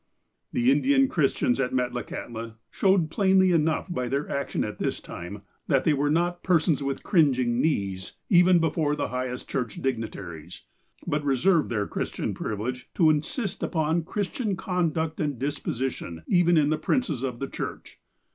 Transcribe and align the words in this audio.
The 0.51 0.71
Indian 0.71 1.07
Christians 1.07 1.59
at 1.59 1.73
Metlakahtla 1.73 2.55
showed 2.71 3.11
plainly 3.11 3.51
enough, 3.51 3.85
by 3.87 4.09
their 4.09 4.27
action 4.27 4.63
at 4.63 4.79
this 4.79 4.99
time, 4.99 5.43
that 5.67 5.83
they 5.83 5.93
were 5.93 6.09
not 6.09 6.41
persons 6.41 6.81
with 6.81 7.03
cringing 7.03 7.61
knees, 7.61 8.13
even 8.27 8.57
before 8.57 8.95
the 8.95 9.09
highest 9.09 9.47
church 9.47 9.79
dignitaries; 9.79 10.63
but 11.05 11.23
reserved 11.23 11.69
their 11.69 11.85
Christian 11.85 12.33
privilege 12.33 12.89
to 12.95 13.11
insist 13.11 13.61
upon 13.61 14.03
Christian 14.03 14.55
conduct 14.55 15.19
and 15.19 15.37
disposition, 15.37 16.23
even 16.25 16.57
in 16.57 16.71
the 16.71 16.79
princes 16.79 17.21
of 17.21 17.37
the 17.37 17.47
Church. 17.47 17.99